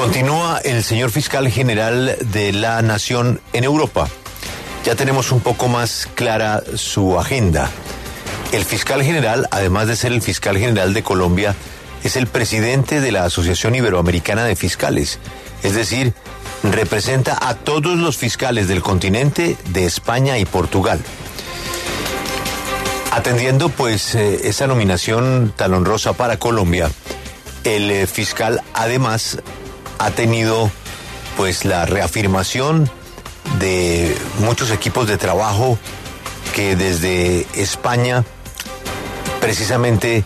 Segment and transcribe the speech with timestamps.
[0.00, 4.08] Continúa el señor fiscal general de la Nación en Europa.
[4.82, 7.70] Ya tenemos un poco más clara su agenda.
[8.50, 11.54] El fiscal general, además de ser el fiscal general de Colombia,
[12.02, 15.18] es el presidente de la Asociación Iberoamericana de Fiscales,
[15.62, 16.14] es decir,
[16.62, 20.98] representa a todos los fiscales del continente de España y Portugal.
[23.12, 26.90] Atendiendo pues eh, esa nominación tan honrosa para Colombia,
[27.64, 29.42] el eh, fiscal además
[30.00, 30.70] ha tenido
[31.36, 32.90] pues la reafirmación
[33.58, 35.78] de muchos equipos de trabajo
[36.54, 38.24] que desde España
[39.40, 40.24] precisamente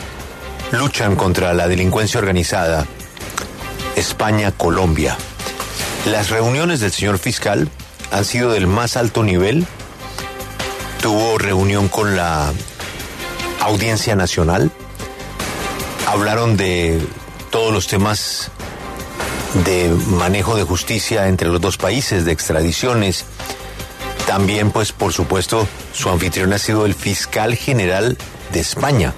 [0.71, 2.87] luchan contra la delincuencia organizada.
[3.97, 5.17] España-Colombia.
[6.07, 7.69] Las reuniones del señor fiscal
[8.13, 9.67] han sido del más alto nivel.
[11.01, 12.53] Tuvo reunión con la
[13.61, 14.71] Audiencia Nacional.
[16.07, 17.01] Hablaron de
[17.51, 18.51] todos los temas
[19.65, 23.25] de manejo de justicia entre los dos países, de extradiciones.
[24.27, 28.19] También, pues, por supuesto, su anfitrión ha sido el fiscal general
[28.53, 29.15] de España,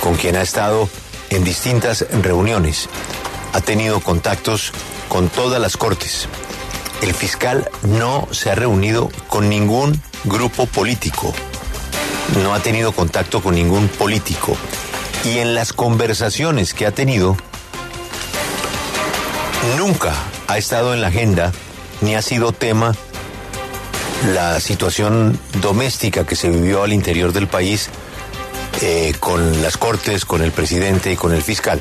[0.00, 0.88] con quien ha estado
[1.30, 2.88] en distintas reuniones.
[3.52, 4.72] Ha tenido contactos
[5.08, 6.28] con todas las cortes.
[7.02, 11.32] El fiscal no se ha reunido con ningún grupo político.
[12.42, 14.56] No ha tenido contacto con ningún político.
[15.24, 17.36] Y en las conversaciones que ha tenido,
[19.76, 20.14] nunca
[20.46, 21.52] ha estado en la agenda
[22.00, 22.94] ni ha sido tema
[24.34, 27.88] la situación doméstica que se vivió al interior del país
[28.80, 31.80] eh, con las cortes, con el presidente y con el fiscal.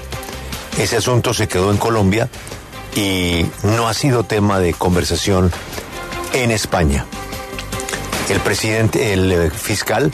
[0.78, 2.30] Ese asunto se quedó en Colombia
[2.95, 5.52] y no ha sido tema de conversación
[6.34, 7.06] en España.
[8.30, 10.12] El presidente, el eh, fiscal,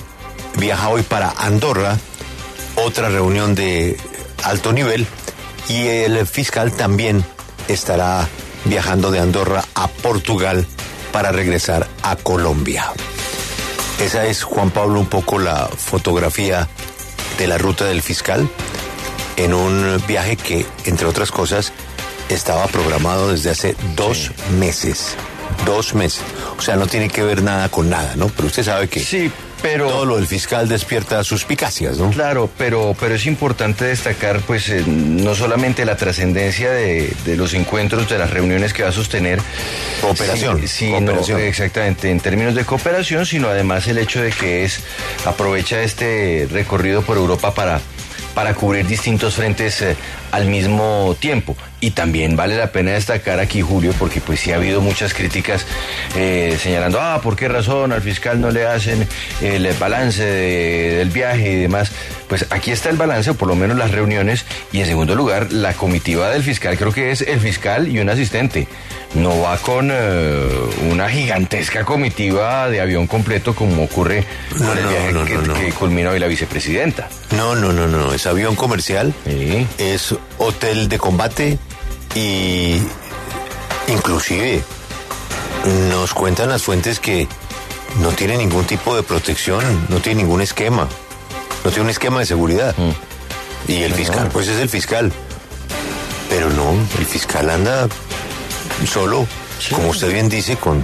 [0.58, 1.98] viaja hoy para Andorra,
[2.76, 3.98] otra reunión de
[4.44, 5.08] alto nivel,
[5.70, 7.24] y el fiscal también
[7.68, 8.28] estará
[8.66, 10.66] viajando de Andorra a Portugal
[11.12, 12.86] para regresar a Colombia.
[14.00, 16.68] Esa es, Juan Pablo, un poco la fotografía
[17.38, 18.50] de la ruta del fiscal
[19.38, 21.72] en un viaje que, entre otras cosas,
[22.30, 25.16] estaba programado desde hace dos meses.
[25.66, 26.22] Dos meses.
[26.58, 28.28] O sea, no tiene que ver nada con nada, ¿no?
[28.28, 29.32] Pero usted sabe que Sí,
[29.64, 29.88] pero...
[29.88, 32.12] todo lo del fiscal despierta suspicacias, ¿no?
[32.12, 37.56] Claro, pero, pero es importante destacar, pues, eh, no solamente la trascendencia de, de los
[37.56, 39.40] encuentros, de las reuniones que va a sostener.
[40.02, 41.40] Cooperación, sino- cooperación.
[41.42, 44.82] exactamente, en términos de cooperación, sino además el hecho de que es
[45.26, 47.80] aprovecha este recorrido por Europa para,
[48.36, 49.96] para cubrir distintos frentes eh,
[50.32, 51.56] al mismo tiempo.
[51.84, 55.66] Y también vale la pena destacar aquí, Julio, porque pues sí ha habido muchas críticas
[56.16, 59.06] eh, señalando, ah, ¿por qué razón al fiscal no le hacen
[59.42, 61.92] el balance de- del viaje y demás?
[62.30, 65.52] Pues aquí está el balance, o por lo menos las reuniones, y en segundo lugar,
[65.52, 68.66] la comitiva del fiscal, creo que es el fiscal y un asistente.
[69.14, 70.48] No va con eh,
[70.90, 74.24] una gigantesca comitiva de avión completo como ocurre
[74.58, 75.54] No, con el viaje no, que, no, no.
[75.54, 77.10] que culmina hoy la vicepresidenta.
[77.36, 78.14] No, no, no, no.
[78.14, 79.68] Es avión comercial, Sí.
[79.78, 81.60] es hotel de combate
[82.16, 82.82] y
[83.88, 84.64] inclusive
[85.90, 87.28] nos cuentan las fuentes que
[88.00, 90.88] no tiene ningún tipo de protección, no tiene ningún esquema,
[91.64, 92.76] no tiene un esquema de seguridad.
[93.68, 95.12] Y el fiscal, pues es el fiscal.
[96.30, 97.88] Pero no, el fiscal anda
[98.92, 99.28] solo,
[99.72, 100.84] como usted bien dice, con,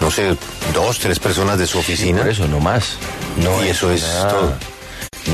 [0.00, 0.36] no sé,
[0.72, 2.20] dos, tres personas de su oficina.
[2.20, 2.98] Por eso, no más.
[3.36, 4.54] No Y eso es todo.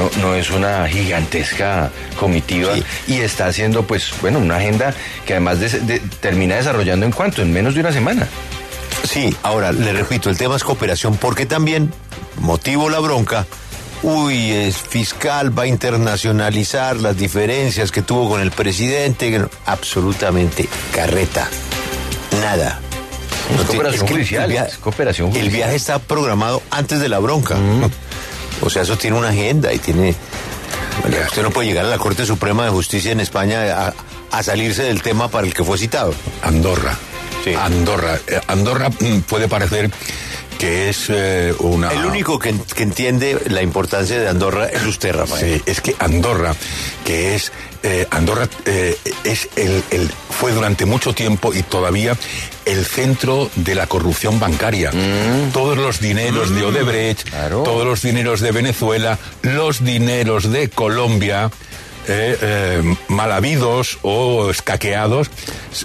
[0.00, 2.82] No, no es una gigantesca comitiva Sí.
[3.08, 4.94] y está haciendo, pues, bueno, una agenda
[5.26, 8.26] que además de- de- termina desarrollando en cuánto, en menos de una semana.
[9.06, 11.92] Sí, ahora le repito, el tema es cooperación, porque también,
[12.38, 13.46] motivo la bronca,
[14.02, 21.46] uy, es fiscal, va a internacionalizar las diferencias que tuvo con el presidente, absolutamente carreta,
[22.40, 22.80] nada.
[23.50, 27.08] Es No cooperación que el judicial, via- es cooperación El viaje está programado antes de
[27.10, 27.56] la bronca.
[28.62, 30.14] O sea, eso tiene una agenda y tiene...
[31.28, 33.94] Usted no puede llegar a la Corte Suprema de Justicia en España a,
[34.30, 36.14] a salirse del tema para el que fue citado.
[36.42, 36.96] Andorra.
[37.44, 37.54] Sí.
[37.54, 38.18] Andorra.
[38.26, 39.90] Eh, Andorra mm, puede parecer
[40.60, 41.90] que es eh, una...
[41.90, 45.56] El único que, que entiende la importancia de Andorra es usted, Rafael.
[45.56, 46.54] Sí, es que Andorra,
[47.04, 47.50] que es
[47.82, 52.14] eh, Andorra eh, es el, el- fue durante mucho tiempo y todavía
[52.66, 54.90] el centro de la corrupción bancaria.
[55.52, 57.62] Todos los dineros de Odebrecht, Claro.
[57.62, 61.50] todos los dineros de Venezuela, los dineros de Colombia.
[62.10, 65.30] Eh, eh, mal habidos o escaqueados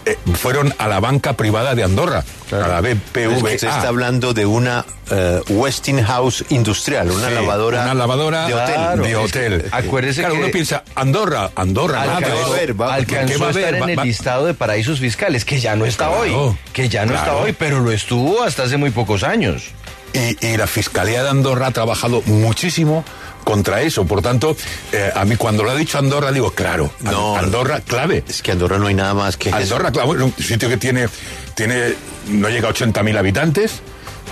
[0.06, 3.50] eh, fueron a la banca privada de Andorra, a la BPVA.
[3.50, 8.74] Se está hablando de una eh, Westinghouse industrial, una Sí, lavadora, una lavadora de hotel.
[8.76, 9.66] Claro, de es que hotel.
[9.72, 13.38] acuérdese claro, que- uno piensa, Andorra, Andorra, nada, Alcanzó, va a haber, va- alcanzó ¿qué
[13.38, 16.08] va a estar en Va- el va- listado de paraísos fiscales, que ya no está
[16.08, 19.66] Claro, hoy, que ya no está hoy, pero lo estuvo hasta hace muy pocos años.
[20.16, 23.04] Y, y la Fiscalía de Andorra ha trabajado muchísimo
[23.44, 24.06] contra eso.
[24.06, 24.56] Por tanto,
[24.92, 27.36] eh, a mí cuando lo ha dicho Andorra, digo, claro, No.
[27.38, 28.24] Andorra, clave.
[28.28, 29.52] Es que Andorra no hay nada más que.
[29.52, 31.08] Andorra, claro, bueno, un sitio que tiene,
[31.56, 31.94] tiene
[32.30, 33.82] no llega a 80.000 habitantes.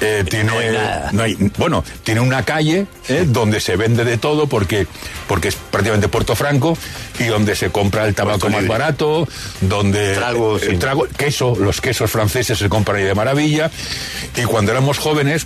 [0.01, 1.09] eh, tiene, No hay nada.
[1.13, 4.87] no hay- bueno, tiene una calle eh, donde se vende de todo porque,
[5.27, 6.75] porque es prácticamente Puerto Franco
[7.19, 9.27] y donde se compra el tabaco más barato,
[9.61, 10.77] donde Trago, eh, sí.
[10.77, 13.69] trago, queso, los quesos franceses se compran ahí de maravilla.
[14.35, 15.45] Y cuando éramos jóvenes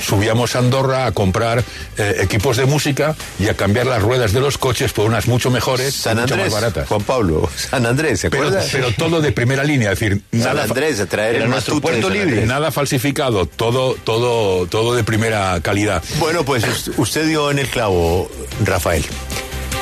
[0.00, 1.62] subíamos a Andorra a comprar
[1.96, 5.50] eh, equipos de música y a cambiar las ruedas de los coches por unas mucho
[5.50, 6.88] mejores, y San mucho Andrés, más baratas.
[6.88, 8.50] Juan Pablo, San Andrés, ¿se Pero,
[8.96, 11.80] todo de primera línea, es decir, San nada, fa- Andrés, a traer Era el nuestro
[11.80, 12.46] puerto libre.
[12.46, 16.02] Nada falsificado, todo, todo, todo de primera calidad.
[16.18, 18.30] Bueno, pues us- usted dio en el clavo,
[18.64, 19.04] Rafael.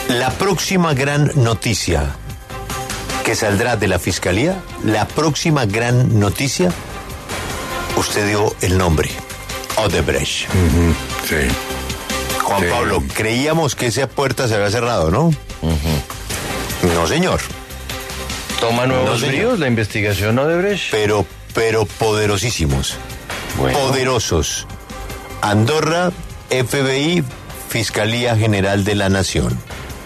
[0.09, 2.05] La próxima gran noticia
[3.25, 6.71] que saldrá de la fiscalía, la próxima gran noticia,
[7.97, 9.11] usted dio el nombre,
[9.77, 10.49] Odebrecht.
[11.29, 11.37] Sí.
[12.43, 12.67] Juan Sí.
[12.71, 15.31] Pablo, creíamos que esa puerta se había cerrado, ¿no?
[16.95, 17.41] No, señor.
[18.61, 20.91] Toma nuevos No, bríos la investigación Odebrecht.
[20.91, 22.97] Pero, pero poderosísimos.
[23.59, 23.79] Bueno.
[23.79, 24.67] Poderosos.
[25.43, 26.11] Andorra,
[26.49, 27.23] FBI,
[27.69, 29.59] Fiscalía General de la Nación.